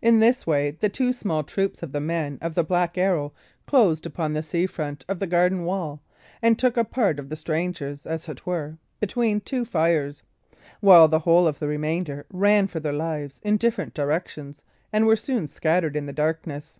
In 0.00 0.20
this 0.20 0.46
way 0.46 0.70
the 0.78 0.88
two 0.88 1.12
small 1.12 1.42
troops 1.42 1.82
of 1.82 1.90
the 1.90 1.98
men 2.00 2.38
of 2.40 2.54
the 2.54 2.62
Black 2.62 2.96
Arrow 2.96 3.32
closed 3.66 4.06
upon 4.06 4.32
the 4.32 4.44
sea 4.44 4.64
front 4.64 5.04
of 5.08 5.18
the 5.18 5.26
garden 5.26 5.64
wall, 5.64 6.00
and 6.40 6.56
took 6.56 6.76
a 6.76 6.84
part 6.84 7.18
of 7.18 7.28
the 7.30 7.34
strangers, 7.34 8.06
as 8.06 8.28
it 8.28 8.46
were, 8.46 8.78
between 9.00 9.40
two 9.40 9.64
fires; 9.64 10.22
while 10.78 11.08
the 11.08 11.18
whole 11.18 11.48
of 11.48 11.58
the 11.58 11.66
remainder 11.66 12.24
ran 12.32 12.68
for 12.68 12.78
their 12.78 12.92
lives 12.92 13.40
in 13.42 13.56
different 13.56 13.92
directions, 13.92 14.62
and 14.92 15.04
were 15.04 15.16
soon 15.16 15.48
scattered 15.48 15.96
in 15.96 16.06
the 16.06 16.12
darkness. 16.12 16.78